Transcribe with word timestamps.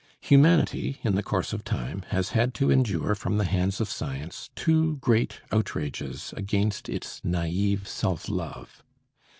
Humanity, 0.21 0.99
in 1.03 1.13
the 1.13 1.21
course 1.21 1.53
of 1.53 1.63
time, 1.63 2.01
has 2.07 2.29
had 2.29 2.55
to 2.55 2.71
endure 2.71 3.13
from 3.13 3.37
the 3.37 3.45
hands 3.45 3.79
of 3.79 3.87
science 3.87 4.49
two 4.55 4.95
great 4.95 5.41
outrages 5.51 6.33
against 6.35 6.89
its 6.89 7.21
naive 7.23 7.87
self 7.87 8.27
love. 8.27 8.83